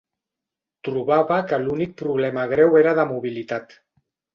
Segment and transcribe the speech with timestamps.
[0.87, 3.83] Trobava que l'únic problema greu era de mobilitat.